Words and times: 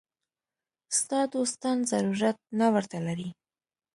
ستا 0.99 1.19
دوستان 1.33 1.77
ضرورت 1.91 2.37
نه 2.59 2.67
ورته 2.73 2.97
لري. 3.05 3.29